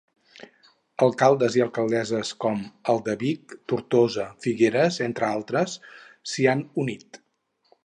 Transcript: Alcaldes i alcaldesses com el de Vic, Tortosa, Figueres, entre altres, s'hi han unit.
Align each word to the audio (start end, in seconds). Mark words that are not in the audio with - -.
Alcaldes 1.07 1.57
i 1.59 1.61
alcaldesses 1.65 2.31
com 2.45 2.63
el 2.95 3.03
de 3.09 3.15
Vic, 3.25 3.55
Tortosa, 3.73 4.27
Figueres, 4.47 4.99
entre 5.11 5.31
altres, 5.31 5.79
s'hi 6.33 6.49
han 6.57 6.65
unit. 6.87 7.25